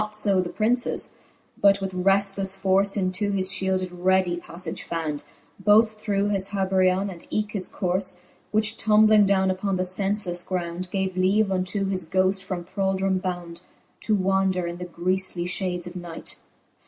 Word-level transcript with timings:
Not 0.01 0.13
fb 0.13 0.41
the 0.43 0.49
Princes, 0.49 1.13
but 1.61 1.79
with 1.79 1.91
reftlefle 1.93 2.57
force 2.57 2.97
Into 2.97 3.29
his 3.29 3.49
fliield 3.51 3.83
it 3.83 3.91
readie 3.91 4.37
pafTage 4.41 4.81
found, 4.81 5.23
Both 5.59 6.01
through 6.01 6.29
his 6.29 6.47
haberjeon, 6.49 7.11
and 7.11 7.27
eke 7.29 7.51
his 7.51 7.69
corfe: 7.71 8.19
Which 8.49 8.77
tombling 8.77 9.27
downe 9.27 9.51
upon 9.51 9.75
the 9.77 9.83
(enfelefle 9.83 10.43
ground, 10.47 10.89
Gave 10.91 11.15
leave 11.15 11.51
unto 11.51 11.85
his 11.85 12.09
ghoft 12.09 12.41
from 12.41 12.63
thraldome 12.65 13.21
bound, 13.21 13.61
To 13.99 14.15
wander 14.15 14.65
in 14.65 14.77
the 14.79 14.85
griefly 14.85 15.45
fhades 15.45 15.85
of 15.85 15.95
night. 15.95 16.39